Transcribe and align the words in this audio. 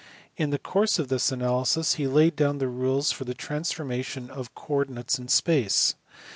In 0.35 0.49
the 0.49 0.57
course 0.57 0.97
of 0.97 1.09
this 1.09 1.31
analysis 1.31 1.93
he 1.93 2.07
laid 2.07 2.35
down 2.35 2.57
the 2.57 2.67
rules 2.67 3.11
for 3.11 3.23
the 3.23 3.35
transfor 3.35 3.85
mation 3.85 4.31
of 4.31 4.55
coordinates 4.55 5.19
in 5.19 5.27
space. 5.27 5.93